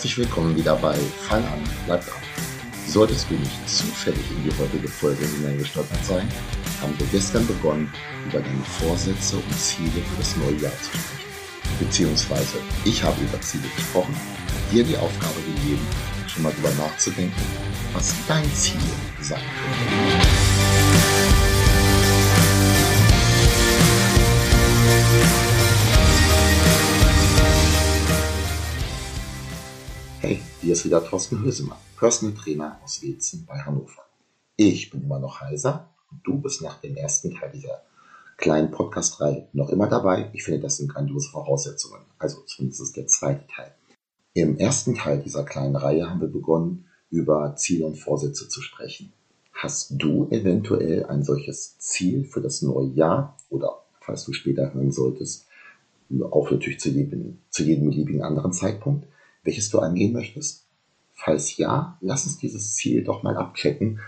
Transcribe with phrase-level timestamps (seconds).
[0.00, 0.94] Herzlich willkommen wieder bei
[1.28, 2.22] Fang an, bleib dran.
[2.86, 6.26] Solltest du nicht zufällig in die heutige Folge hineingestolpert sein,
[6.80, 7.92] haben wir gestern begonnen,
[8.26, 11.78] über deine Vorsätze und Ziele für das neue Jahr zu sprechen.
[11.80, 14.16] Beziehungsweise ich habe über Ziele gesprochen,
[14.72, 15.86] dir die Aufgabe gegeben,
[16.28, 17.42] schon mal darüber nachzudenken,
[17.92, 18.80] was dein Ziel
[19.20, 20.29] sein könnte.
[30.70, 34.04] Hier ist wieder Thorsten Hösemann, Personal Trainer aus Wetzen bei Hannover.
[34.54, 37.82] Ich bin immer noch heiser und du bist nach dem ersten Teil dieser
[38.36, 40.30] kleinen Podcast-Reihe noch immer dabei.
[40.32, 42.02] Ich finde, das sind grandiose Voraussetzungen.
[42.20, 43.74] Also zumindest ist der zweite Teil.
[44.32, 49.12] Im ersten Teil dieser kleinen Reihe haben wir begonnen, über Ziele und Vorsätze zu sprechen.
[49.52, 54.92] Hast du eventuell ein solches Ziel für das neue Jahr oder falls du später hören
[54.92, 55.48] solltest,
[56.30, 59.08] auch natürlich zu jedem, zu jedem beliebigen anderen Zeitpunkt?
[59.42, 60.66] welches du angehen möchtest?
[61.22, 64.00] Falls ja, lass uns dieses Ziel doch mal abchecken,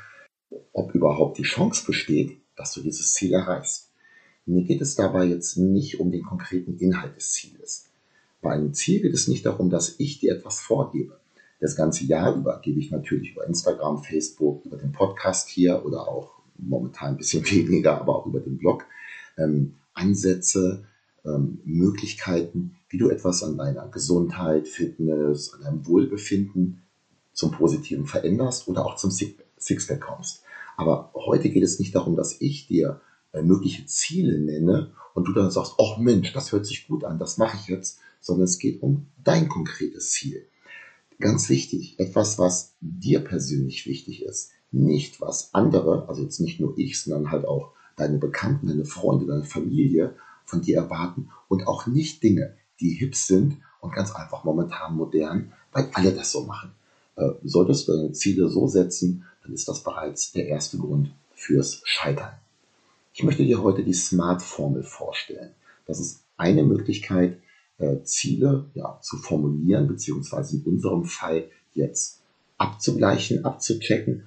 [0.72, 3.91] ob überhaupt die Chance besteht, dass du dieses Ziel erreichst.
[4.46, 7.90] Mir geht es dabei jetzt nicht um den konkreten Inhalt des Zieles.
[8.40, 11.20] Bei einem Ziel geht es nicht darum, dass ich dir etwas vorgebe.
[11.60, 16.08] Das ganze Jahr über gebe ich natürlich über Instagram, Facebook, über den Podcast hier oder
[16.08, 18.86] auch momentan ein bisschen weniger, aber auch über den Blog
[19.36, 20.86] ähm, Ansätze,
[21.27, 26.83] ähm, Möglichkeiten, wie du etwas an deiner Gesundheit, Fitness, an deinem Wohlbefinden
[27.33, 30.42] zum Positiven veränderst oder auch zum Sixpack kommst.
[30.77, 33.00] Aber heute geht es nicht darum, dass ich dir
[33.33, 37.19] äh, mögliche Ziele nenne und du dann sagst, oh Mensch, das hört sich gut an,
[37.19, 40.47] das mache ich jetzt, sondern es geht um dein konkretes Ziel.
[41.19, 46.77] Ganz wichtig, etwas, was dir persönlich wichtig ist, nicht was andere, also jetzt nicht nur
[46.78, 51.86] ich, sondern halt auch deine Bekannten, deine Freunde, deine Familie von dir erwarten und auch
[51.86, 56.73] nicht Dinge, die hip sind und ganz einfach momentan modern, weil alle das so machen.
[57.17, 61.83] Äh, solltest du deine Ziele so setzen, dann ist das bereits der erste Grund fürs
[61.84, 62.33] Scheitern.
[63.12, 65.51] Ich möchte dir heute die Smart-Formel vorstellen.
[65.86, 67.39] Das ist eine Möglichkeit,
[67.78, 72.22] äh, Ziele ja, zu formulieren, beziehungsweise in unserem Fall jetzt
[72.56, 74.27] abzugleichen, abzuchecken.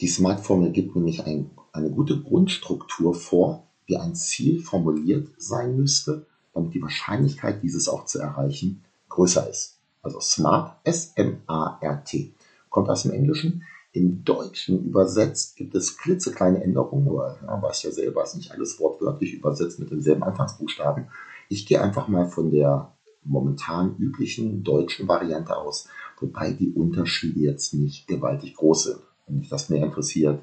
[0.00, 6.26] Die Smart-Formel gibt nämlich ein, eine gute Grundstruktur vor, wie ein Ziel formuliert sein müsste,
[6.54, 9.77] damit die Wahrscheinlichkeit, dieses auch zu erreichen, größer ist.
[10.08, 12.32] Also SMART, S-M-A-R-T,
[12.70, 13.62] kommt aus dem Englischen.
[13.92, 18.80] Im Deutschen übersetzt gibt es klitzekleine Änderungen, weil ja, weiß ja selber, ist nicht alles
[18.80, 21.08] wortwörtlich übersetzt mit denselben Anfangsbuchstaben.
[21.50, 22.92] Ich gehe einfach mal von der
[23.22, 25.88] momentan üblichen deutschen Variante aus,
[26.18, 29.00] wobei die Unterschiede jetzt nicht gewaltig groß sind.
[29.26, 30.40] Wenn dich das mehr interessiert,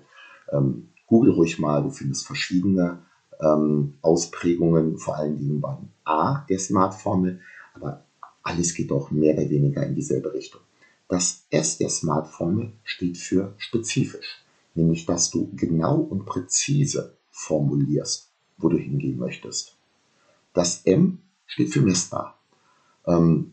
[0.51, 2.99] ähm, google ruhig mal, du findest verschiedene
[3.41, 7.39] ähm, Ausprägungen, vor allen Dingen beim A der Smart-Formel,
[7.73, 8.04] aber
[8.45, 10.61] alles geht doch mehr oder weniger in dieselbe Richtung.
[11.09, 18.69] Das S der Smart-Formel steht für spezifisch, nämlich dass du genau und präzise formulierst, wo
[18.69, 19.75] du hingehen möchtest.
[20.53, 22.39] Das M steht für messbar.
[23.05, 23.51] Ähm,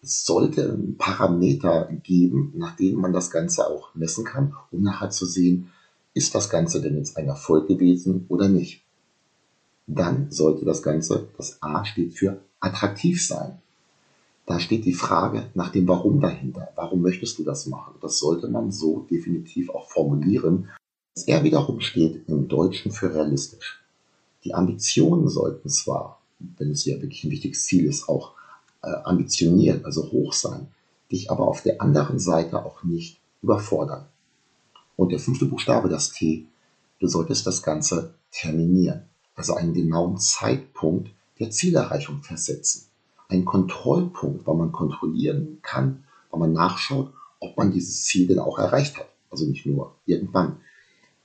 [0.00, 5.10] es sollte einen Parameter geben, nach dem man das Ganze auch messen kann, um nachher
[5.10, 5.72] zu sehen,
[6.12, 8.84] ist das Ganze denn jetzt ein Erfolg gewesen oder nicht
[9.86, 13.60] dann sollte das Ganze, das A steht für attraktiv sein.
[14.46, 16.68] Da steht die Frage nach dem Warum dahinter.
[16.74, 17.94] Warum möchtest du das machen?
[18.00, 20.68] Das sollte man so definitiv auch formulieren.
[21.14, 23.82] Das R wiederum steht im Deutschen für realistisch.
[24.44, 26.20] Die Ambitionen sollten zwar,
[26.58, 28.32] wenn es ja wirklich ein wichtiges Ziel ist, auch
[28.82, 30.68] äh, ambitioniert, also hoch sein,
[31.10, 34.04] dich aber auf der anderen Seite auch nicht überfordern.
[34.96, 36.44] Und der fünfte Buchstabe, das T,
[37.00, 42.86] du solltest das Ganze terminieren also einen genauen Zeitpunkt der Zielerreichung festsetzen.
[43.28, 48.58] Ein Kontrollpunkt, weil man kontrollieren kann, weil man nachschaut, ob man dieses Ziel denn auch
[48.58, 49.08] erreicht hat.
[49.30, 50.56] Also nicht nur irgendwann.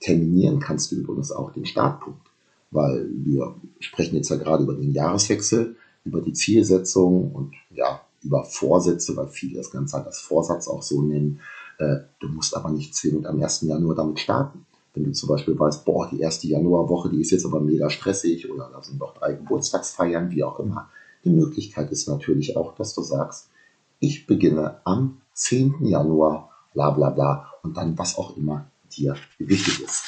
[0.00, 2.26] Terminieren kannst du übrigens auch den Startpunkt,
[2.70, 8.44] weil wir sprechen jetzt ja gerade über den Jahreswechsel, über die Zielsetzung und ja, über
[8.44, 11.40] Vorsätze, weil viele das Ganze halt als Vorsatz auch so nennen.
[11.78, 13.62] Äh, du musst aber nicht zwingend am 1.
[13.62, 14.66] Januar damit starten.
[14.94, 18.50] Wenn du zum Beispiel weißt, boah, die erste Januarwoche, die ist jetzt aber mega stressig
[18.50, 20.90] oder da sind noch drei Geburtstagsfeiern, wie auch immer.
[21.24, 23.50] Die Möglichkeit ist natürlich auch, dass du sagst,
[23.98, 25.84] ich beginne am 10.
[25.86, 30.02] Januar, bla bla bla, und dann was auch immer dir wichtig ist.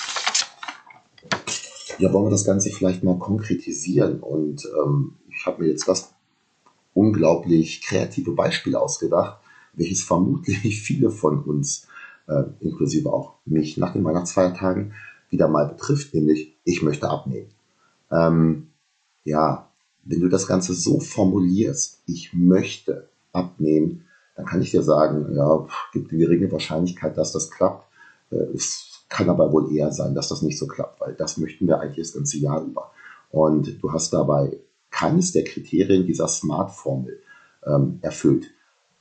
[1.99, 6.13] Ja, wollen wir das Ganze vielleicht mal konkretisieren und ähm, ich habe mir jetzt das
[6.95, 9.39] unglaublich kreative Beispiel ausgedacht,
[9.75, 11.87] welches vermutlich viele von uns
[12.29, 14.95] äh, inklusive auch mich nach den Weihnachtsfeiertagen
[15.31, 17.51] wieder mal betrifft, nämlich ich möchte abnehmen.
[18.11, 18.69] Ähm,
[19.25, 19.72] ja,
[20.05, 24.05] wenn du das Ganze so formulierst, ich möchte abnehmen,
[24.37, 27.87] dann kann ich dir sagen, ja, gibt eine geringe Wahrscheinlichkeit, dass das klappt.
[28.31, 31.67] Äh, es kann aber wohl eher sein, dass das nicht so klappt, weil das möchten
[31.67, 32.91] wir eigentlich das ganze Jahr über.
[33.31, 34.59] Und du hast dabei
[34.91, 37.19] keines der Kriterien dieser Smart-Formel
[37.67, 38.51] ähm, erfüllt.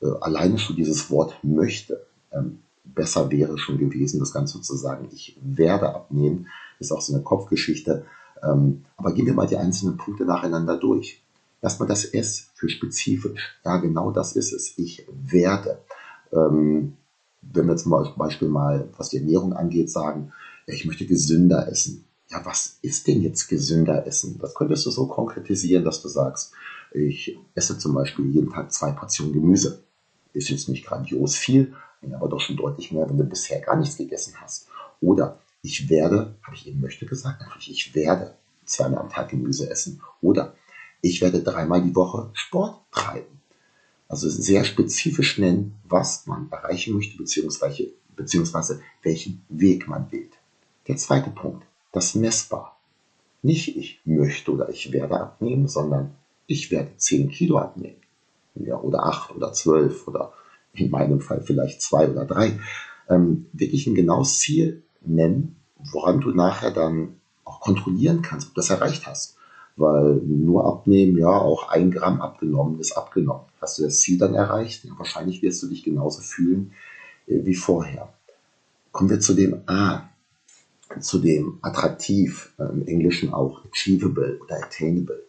[0.01, 2.05] Äh, alleine schon dieses Wort möchte.
[2.31, 6.47] Ähm, besser wäre schon gewesen, das Ganze zu sagen, ich werde abnehmen,
[6.79, 8.05] ist auch so eine Kopfgeschichte.
[8.43, 11.21] Ähm, aber gehen wir mal die einzelnen Punkte nacheinander durch.
[11.61, 13.59] Erstmal das S für spezifisch.
[13.63, 14.77] Ja, genau das ist es.
[14.77, 15.79] Ich werde.
[16.33, 16.97] Ähm,
[17.41, 20.31] wenn wir zum Beispiel mal, was die Ernährung angeht, sagen,
[20.67, 22.05] ich möchte gesünder essen.
[22.29, 24.37] Ja, was ist denn jetzt gesünder essen?
[24.39, 26.53] Das könntest du so konkretisieren, dass du sagst,
[26.93, 29.83] ich esse zum Beispiel jeden Tag zwei Portionen Gemüse.
[30.33, 31.73] Ist jetzt nicht grandios viel,
[32.13, 34.67] aber doch schon deutlich mehr, wenn du bisher gar nichts gegessen hast.
[35.01, 38.35] Oder ich werde, habe ich eben möchte gesagt, ich werde
[38.65, 40.01] zweimal am Tag Gemüse essen.
[40.21, 40.55] Oder
[41.01, 43.41] ich werde dreimal die Woche Sport treiben.
[44.07, 50.33] Also sehr spezifisch nennen, was man erreichen möchte, beziehungsweise, beziehungsweise welchen Weg man wählt.
[50.87, 52.77] Der zweite Punkt, das messbar.
[53.43, 56.15] Nicht ich möchte oder ich werde abnehmen, sondern
[56.47, 58.01] ich werde 10 Kilo abnehmen.
[58.55, 60.33] Ja, oder 8 oder 12 oder
[60.73, 62.59] in meinem Fall vielleicht 2 oder 3.
[63.09, 65.55] Ähm, wirklich ein genaues Ziel nennen,
[65.91, 69.37] woran du nachher dann auch kontrollieren kannst, ob du das erreicht hast
[69.75, 73.45] weil nur abnehmen, ja, auch ein Gramm abgenommen ist abgenommen.
[73.59, 74.83] Hast du das Ziel dann erreicht?
[74.85, 76.71] Ja, wahrscheinlich wirst du dich genauso fühlen
[77.27, 78.13] äh, wie vorher.
[78.91, 80.09] Kommen wir zu dem A,
[80.99, 85.23] zu dem attraktiv, äh, im Englischen auch achievable oder attainable.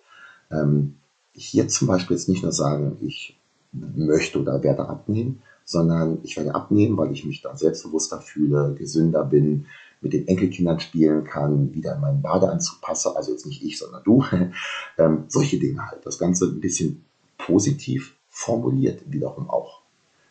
[0.51, 0.97] Ähm,
[1.35, 3.37] hier zum Beispiel jetzt nicht nur sagen, ich
[3.73, 9.25] möchte oder werde abnehmen, sondern ich werde abnehmen, weil ich mich dann selbstbewusster fühle, gesünder
[9.25, 9.67] bin,
[10.01, 14.03] mit den Enkelkindern spielen kann, wieder in meinen Badeanzug passe, also jetzt nicht ich, sondern
[14.03, 14.25] du.
[14.99, 16.05] ähm, solche Dinge halt.
[16.05, 17.05] Das Ganze ein bisschen
[17.39, 19.83] positiv formuliert wiederum auch.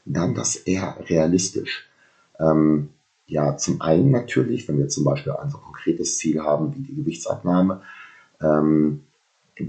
[0.05, 1.89] Dann das eher realistisch.
[2.39, 2.89] Ähm,
[3.27, 6.95] ja, zum einen natürlich, wenn wir zum Beispiel ein so konkretes Ziel haben wie die
[6.95, 7.81] Gewichtsabnahme,
[8.41, 9.03] ähm,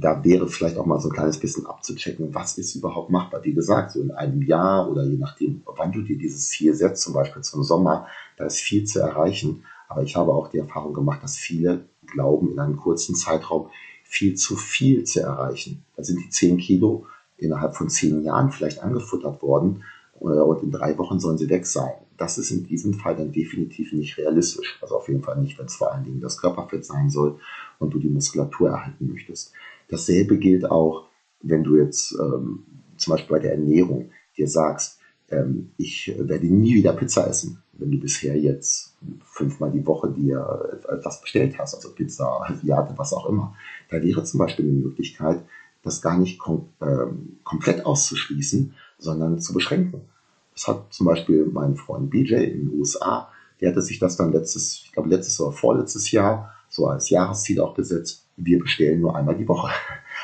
[0.00, 3.42] da wäre vielleicht auch mal so ein kleines bisschen abzuchecken, was ist überhaupt machbar.
[3.44, 7.02] Wie gesagt, so in einem Jahr oder je nachdem, wann du dir dieses Ziel setzt,
[7.02, 8.06] zum Beispiel zum Sommer,
[8.36, 9.64] da ist viel zu erreichen.
[9.88, 13.68] Aber ich habe auch die Erfahrung gemacht, dass viele glauben, in einem kurzen Zeitraum
[14.04, 15.84] viel zu viel zu erreichen.
[15.96, 17.06] Da sind die 10 Kilo
[17.38, 19.84] innerhalb von 10 Jahren vielleicht angefuttert worden
[20.20, 21.92] äh, und in drei Wochen sollen sie weg sein.
[22.16, 24.78] Das ist in diesem Fall dann definitiv nicht realistisch.
[24.80, 27.38] Also auf jeden Fall nicht, wenn es vor allen Dingen das Körperfett sein soll
[27.78, 29.52] und du die Muskulatur erhalten möchtest.
[29.92, 31.04] Dasselbe gilt auch,
[31.42, 32.64] wenn du jetzt ähm,
[32.96, 34.98] zum Beispiel bei der Ernährung dir sagst,
[35.28, 40.80] ähm, ich werde nie wieder Pizza essen, wenn du bisher jetzt fünfmal die Woche dir
[40.88, 43.54] etwas bestellt hast, also Pizza, Asiate, was auch immer.
[43.90, 45.42] Da wäre zum Beispiel eine Möglichkeit,
[45.82, 50.00] das gar nicht kom ähm, komplett auszuschließen, sondern zu beschränken.
[50.54, 53.28] Das hat zum Beispiel mein Freund BJ in den USA,
[53.60, 57.60] der hatte sich das dann letztes, ich glaube letztes oder vorletztes Jahr so als Jahresziel
[57.60, 58.26] auch gesetzt.
[58.44, 59.70] Wir bestellen nur einmal die Woche.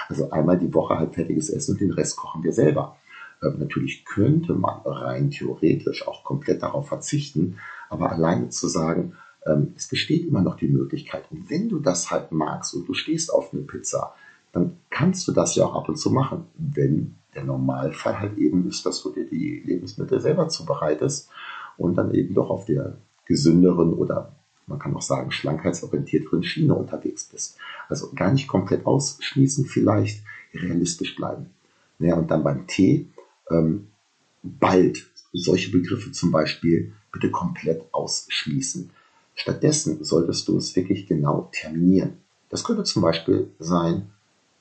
[0.08, 2.96] Also einmal die Woche halbfertiges Essen und den Rest kochen wir selber.
[3.42, 7.58] Ähm, natürlich könnte man rein theoretisch auch komplett darauf verzichten,
[7.90, 9.14] aber alleine zu sagen,
[9.46, 11.24] ähm, es besteht immer noch die Möglichkeit.
[11.30, 14.14] Und wenn du das halt magst und du stehst auf eine Pizza,
[14.52, 18.66] dann kannst du das ja auch ab und zu machen, wenn der Normalfall halt eben
[18.66, 21.28] ist, dass du dir die Lebensmittel selber zubereitest
[21.76, 22.96] und dann eben doch auf der
[23.26, 24.32] gesünderen oder
[24.68, 27.56] man kann auch sagen schlankheitsorientierteren Schiene unterwegs bist.
[27.88, 30.22] Also gar nicht komplett ausschließen, vielleicht
[30.54, 31.50] realistisch bleiben.
[31.98, 33.06] Ja, und dann beim Tee
[33.50, 33.88] ähm,
[34.42, 38.90] bald solche Begriffe zum Beispiel bitte komplett ausschließen.
[39.34, 42.18] Stattdessen solltest du es wirklich genau terminieren.
[42.48, 44.10] Das könnte zum Beispiel sein,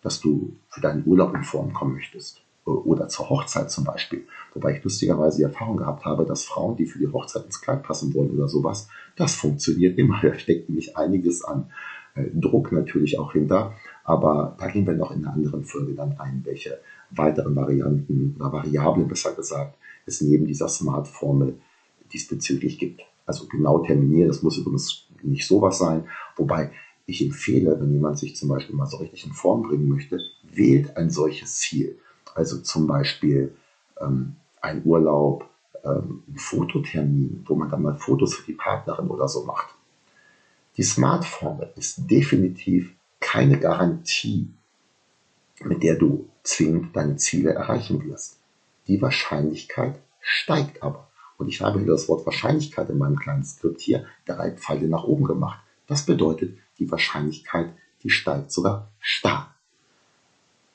[0.01, 4.27] dass du für deinen Urlaub in Form kommen möchtest oder zur Hochzeit zum Beispiel.
[4.53, 7.83] Wobei ich lustigerweise die Erfahrung gehabt habe, dass Frauen, die für die Hochzeit ins Kleid
[7.83, 10.19] passen wollen oder sowas, das funktioniert immer.
[10.21, 11.71] Da steckt nämlich einiges an
[12.15, 13.73] äh, Druck natürlich auch hinter.
[14.03, 16.79] Aber da gehen wir noch in einer anderen Folge dann ein, welche
[17.11, 21.59] weiteren Varianten oder Variablen besser gesagt es neben dieser Smart-Formel
[22.11, 23.01] diesbezüglich gibt.
[23.25, 26.05] Also genau terminieren, das muss übrigens nicht sowas sein.
[26.37, 26.71] Wobei
[27.05, 30.95] ich empfehle, wenn jemand sich zum Beispiel mal so richtig in Form bringen möchte, wählt
[30.97, 31.99] ein solches Ziel.
[32.37, 33.55] Also zum Beispiel
[33.99, 35.49] ähm, ein Urlaub,
[35.83, 39.73] ähm, ein Fototermin, wo man dann mal Fotos für die Partnerin oder so macht.
[40.77, 44.51] Die Smart-Formel ist definitiv keine Garantie,
[45.63, 48.37] mit der du zwingend deine Ziele erreichen wirst.
[48.87, 51.07] Die Wahrscheinlichkeit steigt aber.
[51.39, 55.05] Und ich habe hier das Wort Wahrscheinlichkeit in meinem kleinen Skript hier drei Pfeile nach
[55.05, 55.59] oben gemacht.
[55.87, 59.55] Das bedeutet, die Wahrscheinlichkeit, die steigt sogar stark.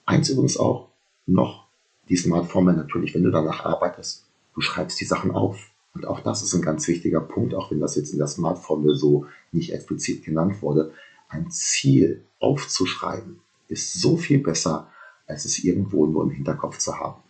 [0.05, 0.92] Eins übrigens auch
[1.27, 1.67] noch,
[2.09, 5.71] die Smart-Formel natürlich, wenn du danach arbeitest, du schreibst die Sachen auf.
[5.95, 8.97] Und auch das ist ein ganz wichtiger Punkt, auch wenn das jetzt in der Smart-Formel
[8.97, 10.93] so nicht explizit genannt wurde.
[11.29, 14.89] Ein Ziel aufzuschreiben ist so viel besser,
[15.27, 17.23] als es irgendwo nur im Hinterkopf zu haben.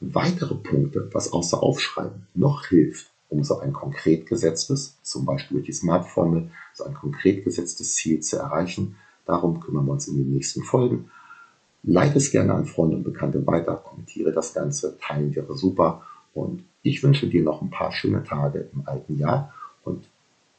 [0.00, 5.66] Weitere Punkte, was außer Aufschreiben noch hilft, um so ein konkret gesetztes, zum Beispiel durch
[5.66, 8.96] die Smart-Formel, so ein konkret gesetztes Ziel zu erreichen.
[9.26, 11.10] Darum kümmern wir uns in den nächsten Folgen.
[11.82, 16.02] Leite es gerne an Freunde und Bekannte weiter, kommentiere das Ganze, teilen wäre super.
[16.34, 19.52] Und ich wünsche dir noch ein paar schöne Tage im alten Jahr
[19.84, 20.08] und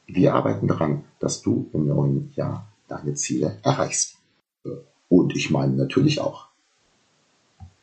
[0.06, 4.18] wir arbeiten daran, dass du im neuen Jahr deine Ziele erreichst.
[5.08, 6.43] Und ich meine natürlich auch